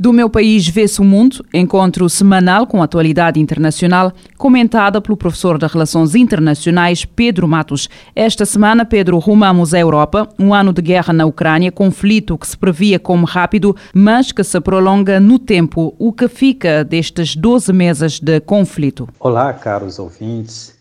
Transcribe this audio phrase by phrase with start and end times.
[0.00, 5.66] Do meu país vê-se o mundo, encontro semanal com atualidade internacional, comentada pelo professor de
[5.66, 7.86] Relações Internacionais Pedro Matos.
[8.16, 12.56] Esta semana, Pedro, rumamos à Europa, um ano de guerra na Ucrânia, conflito que se
[12.56, 15.94] previa como rápido, mas que se prolonga no tempo.
[15.98, 19.06] O que fica destes 12 meses de conflito?
[19.20, 20.78] Olá, caros ouvintes.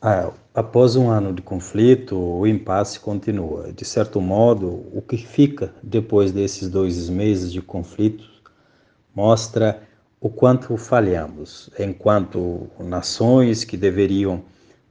[0.00, 3.72] Ah, após um ano de conflito, o impasse continua.
[3.72, 8.35] De certo modo, o que fica depois desses dois meses de conflito
[9.16, 9.82] mostra
[10.20, 14.42] o quanto falhamos enquanto nações que deveriam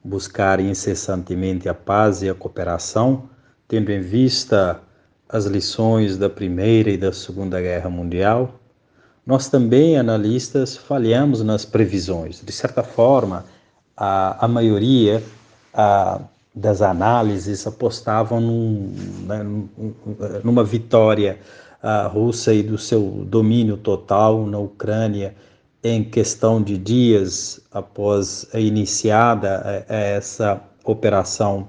[0.03, 3.29] buscar incessantemente a paz e a cooperação,
[3.67, 4.81] tendo em vista
[5.29, 8.59] as lições da Primeira e da Segunda Guerra Mundial,
[9.25, 12.41] nós também, analistas, falhamos nas previsões.
[12.43, 13.43] De certa forma,
[13.97, 15.23] a, a maioria
[15.73, 16.21] a,
[16.53, 18.93] das análises apostavam num,
[19.25, 19.43] né,
[20.43, 21.39] numa vitória
[22.11, 25.35] russa e do seu domínio total na Ucrânia
[25.83, 31.67] em questão de dias após a iniciada essa operação,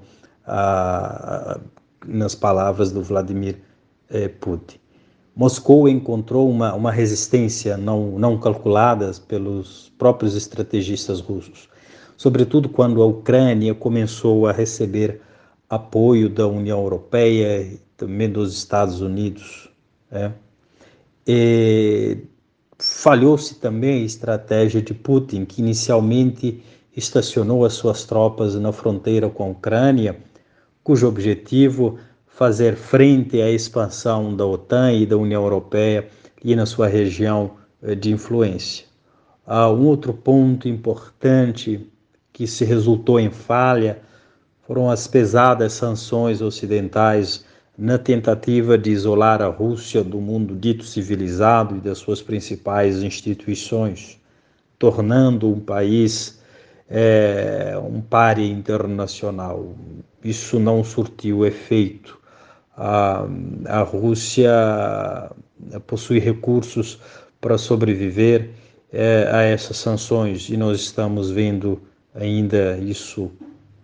[2.07, 3.59] nas palavras do Vladimir
[4.09, 4.79] eh, Putin.
[5.35, 11.69] Moscou encontrou uma, uma resistência não, não calculada pelos próprios estrategistas russos,
[12.17, 15.21] sobretudo quando a Ucrânia começou a receber
[15.69, 19.69] apoio da União Europeia e também dos Estados Unidos
[20.11, 20.33] é.
[22.79, 26.63] Falhou-se também a estratégia de Putin, que inicialmente
[26.95, 30.17] estacionou as suas tropas na fronteira com a Ucrânia,
[30.85, 36.07] cujo objetivo fazer frente à expansão da OTAN e da União Europeia
[36.45, 37.53] e na sua região
[37.83, 38.85] eh, de influência.
[39.47, 41.91] Há um outro ponto importante
[42.35, 44.03] que se resultou em falha
[44.67, 47.43] foram as pesadas sanções ocidentais
[47.79, 54.19] na tentativa de isolar a Rússia do mundo dito civilizado e das suas principais instituições,
[54.79, 56.41] tornando um país
[56.89, 59.75] é, um páreo internacional.
[60.25, 62.19] Isso não surtiu efeito.
[62.77, 63.27] A,
[63.67, 65.31] a Rússia
[65.87, 66.99] possui recursos
[67.41, 68.51] para sobreviver
[68.93, 71.83] é, a essas sanções e nós estamos vendo
[72.15, 73.31] ainda isso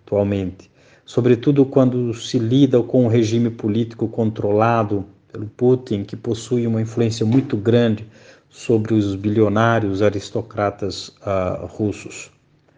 [0.05, 0.72] atualmente
[1.05, 7.25] sobretudo quando se lida com um regime político controlado pelo Putin, que possui uma influência
[7.25, 8.07] muito grande
[8.49, 12.31] sobre os bilionários aristocratas uh, russos.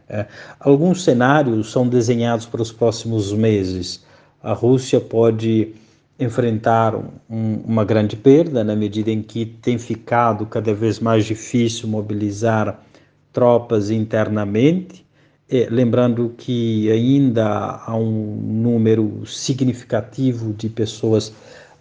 [0.09, 0.27] É,
[0.61, 4.05] alguns cenários são desenhados para os próximos meses.
[4.43, 5.75] A Rússia pode
[6.19, 11.89] enfrentar um, uma grande perda na medida em que tem ficado cada vez mais difícil
[11.89, 12.81] mobilizar
[13.33, 15.04] tropas internamente
[15.51, 21.33] é, lembrando que ainda há um número significativo de pessoas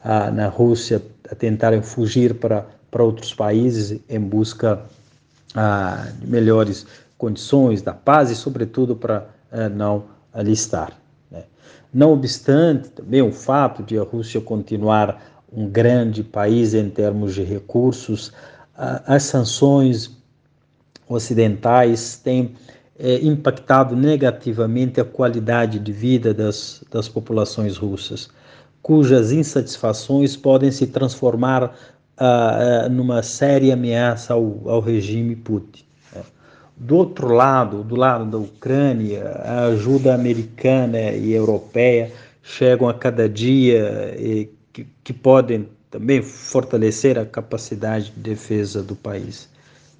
[0.03, 4.81] ah, na Rússia a tentarem fugir para, para outros países em busca
[5.55, 6.85] ah, de melhores
[7.17, 10.91] condições da paz e, sobretudo, para ah, não alistar.
[11.31, 11.43] Né?
[11.93, 17.43] Não obstante, também o fato de a Rússia continuar um grande país em termos de
[17.43, 18.33] recursos,
[18.75, 20.11] ah, as sanções
[21.07, 22.55] ocidentais têm
[23.03, 28.29] é, impactado negativamente a qualidade de vida das, das populações russas,
[28.81, 31.75] cujas insatisfações podem se transformar
[32.17, 35.83] ah, ah, numa séria ameaça ao, ao regime Putin.
[36.15, 36.21] Né.
[36.77, 42.09] Do outro lado, do lado da Ucrânia, a ajuda americana e europeia
[42.41, 48.95] chegam a cada dia e que, que podem também fortalecer a capacidade de defesa do
[48.95, 49.51] país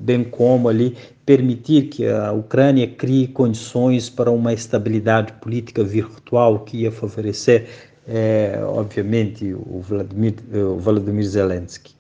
[0.03, 6.81] bem como ali permitir que a Ucrânia crie condições para uma estabilidade política virtual que
[6.81, 7.69] ia favorecer,
[8.05, 11.95] é, obviamente, o Vladimir, o Vladimir Zelensky.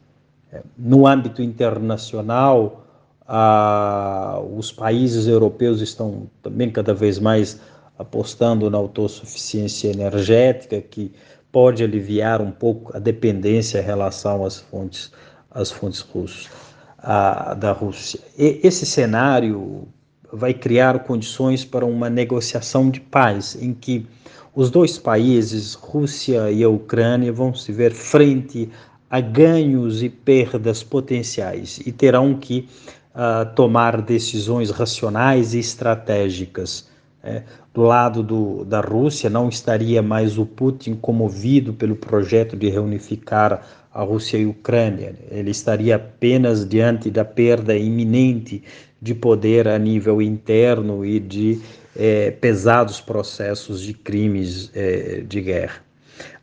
[0.51, 2.85] É, no âmbito internacional,
[3.25, 7.57] a, os países europeus estão também cada vez mais
[7.97, 11.09] apostando na autossuficiência energética, que
[11.53, 15.09] pode aliviar um pouco a dependência em relação às fontes,
[15.49, 16.62] às fontes russas
[17.03, 18.21] a, da Rússia.
[18.37, 19.87] E esse cenário
[20.31, 24.07] vai criar condições para uma negociação de paz, em que
[24.55, 28.69] os dois países, Rússia e a Ucrânia, vão se ver frente
[29.09, 32.67] a ganhos e perdas potenciais e terão que
[33.13, 36.91] uh, tomar decisões racionais e estratégicas.
[37.25, 42.69] É, do lado do, da Rússia não estaria mais o Putin comovido pelo projeto de
[42.69, 45.15] reunificar a Rússia e a Ucrânia.
[45.29, 48.63] Ele estaria apenas diante da perda iminente
[49.01, 51.61] de poder a nível interno e de
[51.95, 55.83] é, pesados processos de crimes é, de guerra.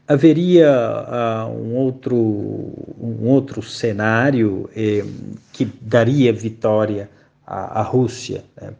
[0.06, 2.16] Haveria uh, um, outro,
[3.00, 5.04] um outro cenário eh,
[5.52, 7.08] que daria vitória
[7.46, 8.42] à, à Rússia.
[8.60, 8.72] Né?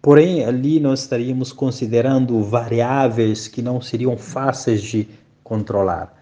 [0.00, 5.08] Porém, ali nós estaríamos considerando variáveis que não seriam fáceis de
[5.42, 6.16] controlar,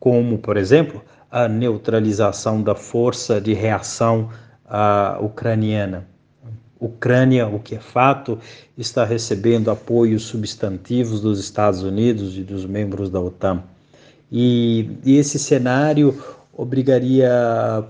[0.00, 1.04] como, por exemplo,
[1.36, 4.30] a neutralização da força de reação
[4.64, 6.08] uh, ucraniana.
[6.80, 8.38] Ucrânia, o que é fato,
[8.78, 13.62] está recebendo apoios substantivos dos Estados Unidos e dos membros da OTAN.
[14.32, 16.18] E, e esse cenário
[16.54, 17.30] obrigaria,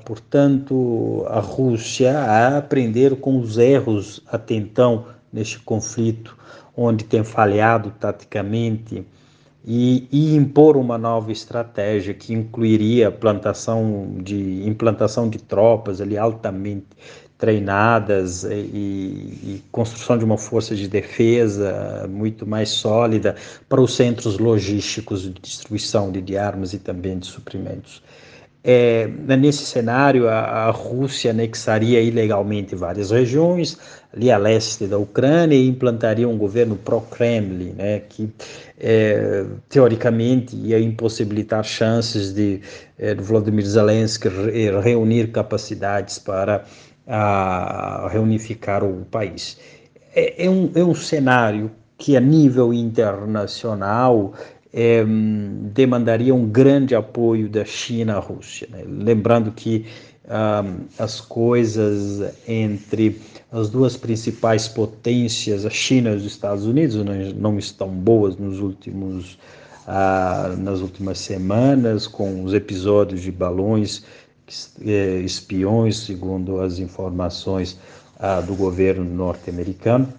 [0.05, 6.37] portanto, a Rússia a aprender com os erros até então neste conflito,
[6.77, 9.07] onde tem falhado taticamente,
[9.67, 16.87] e, e, impor uma nova estratégia que incluiria plantação de implantação de tropas ali altamente
[17.37, 23.35] treinadas e, e, construção de uma força de defesa muito mais sólida
[23.69, 28.03] para os centros logísticos de distribuição de, de armas e também de suprimentos.
[28.69, 33.79] É, nesse cenário, a, a, Rússia anexaria ilegalmente várias regiões,
[34.13, 38.29] ali a leste da Ucrânia, e implantaria um governo pró-Kremlin, né, que
[38.77, 42.61] é, teoricamente ia impossibilitar chances de,
[42.99, 44.29] é, de Vladimir Zelensky
[44.83, 46.65] reunir capacidades para
[47.07, 49.59] a reunificar o país.
[50.13, 54.35] É, é, um, é um cenário que, a nível internacional,
[54.79, 55.03] é,
[55.73, 58.69] demandaria um grande apoio da China à Rússia.
[58.71, 58.85] Né?
[58.87, 59.87] Lembrando que
[60.27, 63.19] um, as coisas entre
[63.51, 66.97] as duas principais potências, a China e os Estados Unidos,
[67.35, 69.39] não, estão boas nos últimos,
[69.87, 74.05] uh, nas últimas semanas, com os episódios de balões
[74.85, 77.79] é, espiões, segundo as informações
[78.19, 80.13] ah, do governo norte-americano.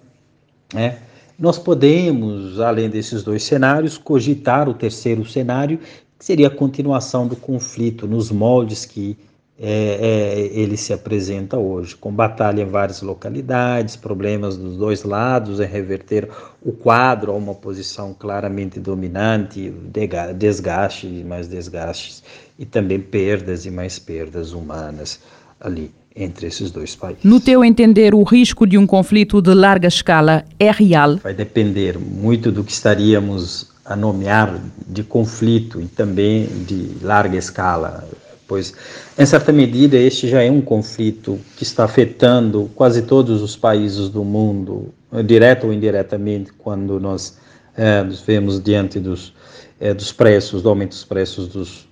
[0.74, 0.98] Né?
[1.40, 5.78] Nós podemos, além desses dois cenários, cogitar o terceiro cenário,
[6.18, 9.16] que seria a continuação do conflito nos moldes que
[9.60, 15.60] é, é, ele se apresenta hoje, com batalha em várias localidades, problemas dos dois lados,
[15.60, 16.28] em reverter
[16.62, 19.72] o quadro a uma posição claramente dominante,
[20.36, 22.24] desgaste e mais desgastes
[22.58, 25.20] e também perdas e mais perdas humanas
[25.60, 27.24] ali entre esses dois países.
[27.24, 31.18] No teu entender, o risco de um conflito de larga escala é real?
[31.18, 38.06] Vai depender muito do que estaríamos a nomear de conflito e também de larga escala,
[38.48, 38.74] pois
[39.18, 44.10] em certa medida este já é um conflito que está afetando quase todos os países
[44.10, 44.94] do mundo,
[45.26, 47.38] direto ou indiretamente, quando nós
[47.78, 49.34] é, nos vemos diante dos,
[49.80, 51.87] é, dos preços, do aumento dos preços dos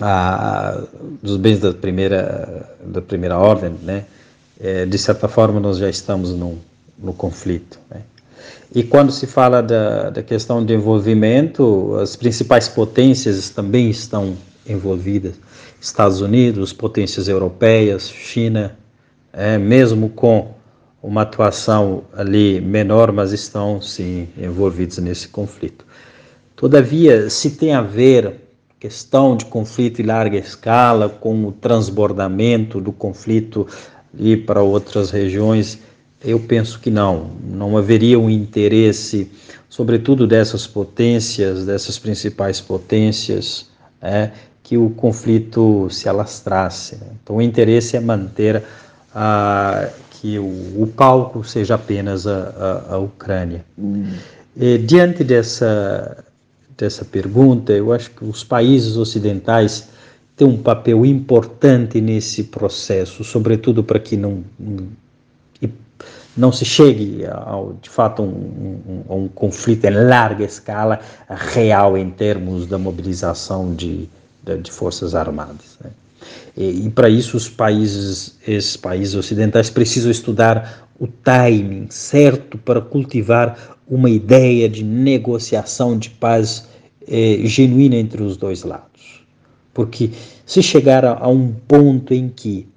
[0.00, 0.82] a,
[1.22, 4.04] dos bens da primeira, da primeira ordem, né?
[4.60, 6.58] É, de certa forma nós já estamos no,
[6.98, 7.78] no conflito.
[7.90, 8.02] Né?
[8.74, 14.36] E quando se fala da, da questão de envolvimento, as principais potências também estão
[14.68, 15.34] envolvidas.
[15.80, 18.76] Estados Unidos, potências europeias, China,
[19.32, 20.54] é, mesmo com
[21.00, 25.86] uma atuação ali menor, mas estão sim envolvidos nesse conflito.
[26.56, 28.47] Todavia, se tem a ver
[28.78, 33.66] questão de conflito em larga escala, com o transbordamento do conflito
[34.16, 35.78] e para outras regiões,
[36.24, 37.30] eu penso que não.
[37.42, 39.30] Não haveria um interesse,
[39.68, 43.68] sobretudo dessas potências, dessas principais potências,
[44.00, 44.30] é,
[44.62, 46.96] que o conflito se alastrasse.
[46.96, 47.06] Né?
[47.22, 48.62] Então, o interesse é manter
[49.14, 53.64] a, que o, o palco seja apenas a, a, a Ucrânia.
[53.78, 54.12] Hum.
[54.56, 56.24] E, diante dessa
[56.78, 59.88] dessa pergunta, eu acho que os países ocidentais
[60.36, 64.44] têm um papel importante nesse processo, sobretudo para que não,
[66.36, 71.98] não se chegue ao, de fato a um, um, um, conflito em larga escala real
[71.98, 74.08] em termos da mobilização de,
[74.62, 75.76] de forças armadas.
[75.82, 75.90] Né?
[76.56, 82.80] E, e para isso os países, esses países ocidentais precisam estudar o timing certo para
[82.80, 86.67] cultivar uma ideia de negociação de paz
[87.10, 89.24] é, genuína entre os dois lados.
[89.72, 90.10] Porque
[90.44, 92.68] se chegar a, a um ponto em que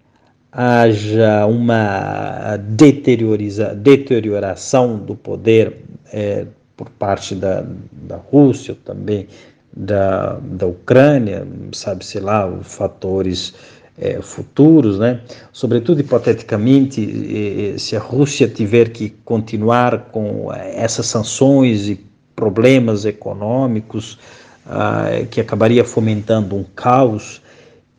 [0.52, 5.78] haja uma deterioração do poder
[6.12, 9.28] é, por parte da, da Rússia, também
[9.76, 13.54] da, da Ucrânia, sabe-se lá, fatores
[13.98, 15.22] é, futuros, né?
[15.54, 24.18] Sobretudo, hipoteticamente, se a Rússia tiver que continuar com essas sanções e problemas econômicos,
[24.66, 27.42] ah, que acabaria fomentando um caos,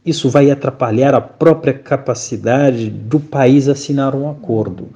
[0.04, 4.88] isso vai atrapalhar a própria capacidade do país assinar um acordo.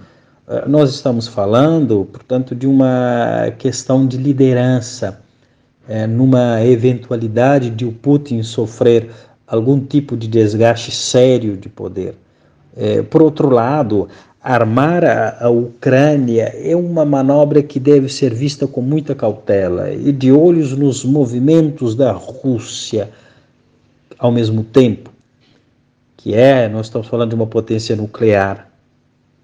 [0.47, 5.21] Ah, nós estamos falando, portanto, de uma questão de liderança,
[5.89, 9.09] é, numa eventualidade de o Putin sofrer
[9.47, 12.17] algum tipo de desgaste sério de poder.
[12.77, 14.09] É, por outro lado,
[14.47, 20.13] armar a, a, Ucrânia é uma manobra que deve ser vista com muita cautela e
[20.13, 23.11] de olhos nos movimentos da Rússia
[24.17, 25.11] ao mesmo tempo,
[26.17, 28.69] que é, nós estamos falando de uma potência nuclear,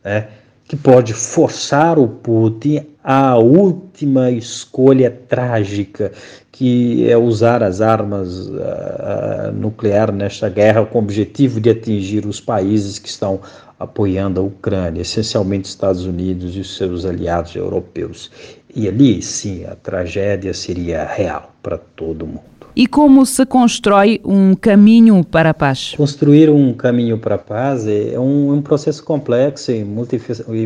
[0.04, 0.28] né,
[0.68, 6.12] que pode forçar o Putin à última escolha trágica,
[6.52, 12.40] que é usar as armas uh, nucleares nesta guerra com o objetivo de atingir os
[12.40, 13.40] países que estão
[13.82, 18.30] apoiando a Ucrânia, essencialmente Estados Unidos e os seus aliados europeus.
[18.74, 22.52] E ali, sim, a tragédia seria real para todo mundo.
[22.74, 25.92] E como se constrói um caminho para a paz?
[25.94, 29.84] Construir um caminho para a paz é um, um processo complexo e,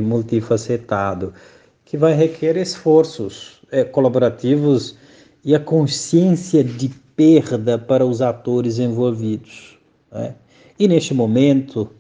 [0.01, 1.33] multifacetado
[1.85, 4.97] que vai requerer esforços é, colaborativos
[5.45, 9.77] e a consciência de perda para os atores envolvidos.
[10.13, 10.35] Né?
[10.79, 11.91] E neste momento,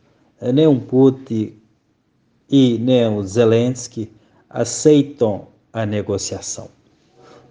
[0.41, 1.55] nem o Putin
[2.49, 4.11] e nem o Zelensky
[4.49, 6.69] aceitam a negociação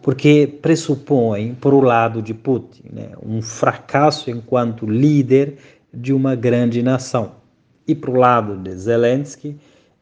[0.05, 5.57] porque pressupõe, por o lado de Putin, né, um fracasso enquanto líder
[5.91, 7.31] de uma grande nação.
[7.87, 9.57] E para o lado de Zelensky,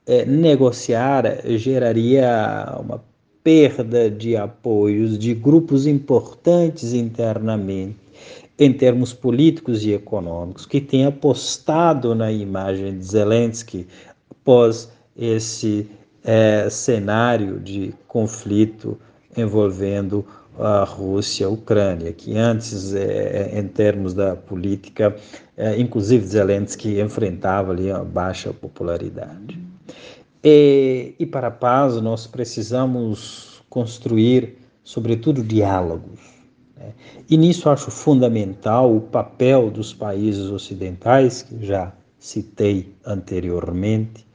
[0.06, 1.24] é, negociar
[1.58, 3.02] geraria uma
[3.42, 7.96] perda de apoios de grupos importantes internamente,
[8.58, 13.88] em termos políticos e econômicos, que têm apostado na imagem de Zelensky
[14.30, 15.90] após esse
[16.24, 18.98] é, cenário de conflito
[19.36, 20.26] envolvendo
[20.60, 25.16] a Rússia, a Ucrânia, que antes, é, em termos da política,
[25.58, 29.60] é, inclusive Zelensky enfrentava ali a baixa popularidade.
[30.44, 36.33] E, e para a paz nós precisamos construir, sobretudo, diálogos.
[36.84, 36.92] Né?
[37.30, 44.26] E nisso acho fundamental o papel dos países ocidentais, que já citei anteriormente,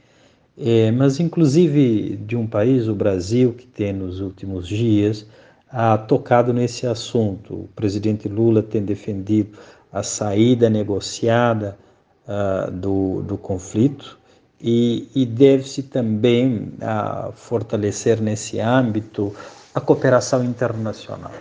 [0.56, 5.26] é, mas inclusive de um país, o Brasil, que tem nos últimos dias
[5.70, 7.54] ha tocado nesse assunto.
[7.54, 9.58] O presidente Lula tem defendido
[9.92, 11.78] a saída negociada
[12.26, 14.18] uh, do, do conflito
[14.60, 19.34] e, e deve-se também uh, fortalecer nesse âmbito
[19.74, 21.32] a cooperação internacional.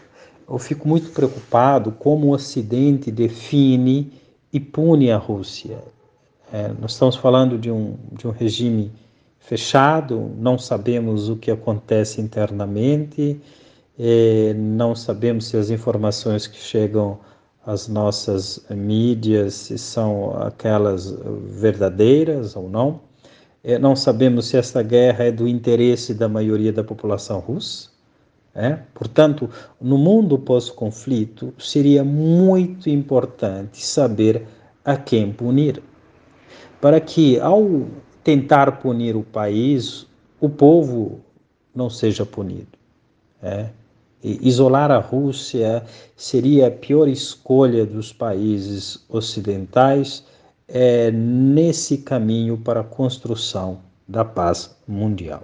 [0.49, 4.13] Eu fico muito preocupado como o Ocidente define
[4.51, 5.79] e pune a Rússia.
[6.53, 8.93] É, nós estamos falando de um, de um regime
[9.39, 13.41] fechado, não sabemos o que acontece internamente,
[14.55, 17.19] não sabemos se as informações que chegam
[17.65, 21.11] às nossas mídias são aquelas
[21.59, 23.01] verdadeiras ou não.
[23.81, 27.96] não sabemos se esta guerra é do interesse da maioria da população russa.
[28.59, 28.79] É?
[28.95, 29.47] Portanto,
[29.79, 34.47] no mundo pós-conflito, seria muito importante saber
[34.83, 35.83] a quem punir,
[36.81, 37.85] para que, ao
[38.23, 40.07] tentar punir o país,
[40.41, 41.19] o povo
[41.75, 42.77] não seja punido.
[43.43, 43.69] É?
[44.23, 45.83] isolar a Rússia
[46.15, 50.25] seria a pior escolha dos países ocidentais
[50.67, 55.43] é, nesse caminho para a construção da paz mundial.